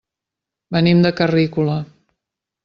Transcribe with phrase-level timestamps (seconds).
[0.77, 1.77] Venim de Carrícola.